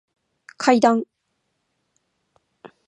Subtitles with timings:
[0.57, 1.05] 階段